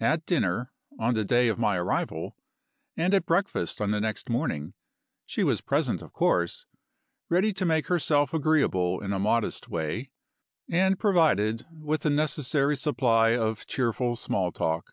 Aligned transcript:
At 0.00 0.26
dinner, 0.26 0.74
on 1.00 1.14
the 1.14 1.24
day 1.24 1.48
of 1.48 1.58
my 1.58 1.78
arrival, 1.78 2.36
and 2.98 3.14
at 3.14 3.24
breakfast 3.24 3.80
on 3.80 3.92
the 3.92 3.98
next 4.02 4.28
morning, 4.28 4.74
she 5.24 5.42
was 5.42 5.62
present 5.62 6.02
of 6.02 6.12
course; 6.12 6.66
ready 7.30 7.50
to 7.54 7.64
make 7.64 7.86
herself 7.86 8.34
agreeable 8.34 9.00
in 9.00 9.14
a 9.14 9.18
modest 9.18 9.70
way, 9.70 10.10
and 10.70 10.98
provided 10.98 11.64
with 11.72 12.02
the 12.02 12.10
necessary 12.10 12.76
supply 12.76 13.30
of 13.38 13.64
cheerful 13.66 14.16
small 14.16 14.52
talk. 14.52 14.92